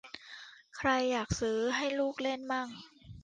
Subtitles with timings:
[0.77, 2.67] ใครอยากซื้อให้ลูกเล่นมั่ง